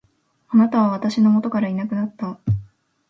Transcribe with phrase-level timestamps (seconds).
[0.49, 2.39] 貴方は私の元からいなくなった。